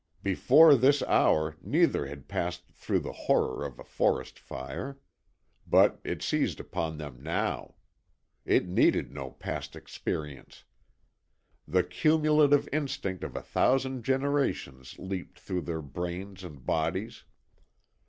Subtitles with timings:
[0.23, 4.97] Before this hour neither had passed through the horror of a forest fire.
[5.67, 7.75] But it seized upon them now.
[8.43, 10.63] It needed no past experience.
[11.67, 17.23] The cumulative instinct of a thousand generations leapt through their brains and bodies.